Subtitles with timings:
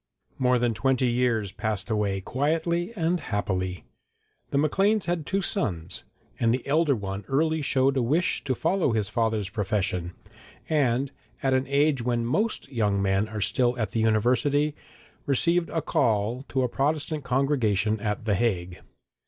[0.39, 3.85] More than twenty years passed away quietly and happily.
[4.49, 6.05] The Macleans had two sons,
[6.39, 10.13] and the elder one early showed a wish to follow his father's profession,
[10.67, 11.11] and,
[11.43, 14.73] at an age when most young men are still at the University,
[15.27, 18.81] received a 'call' to a Protestant congregation at the Hague.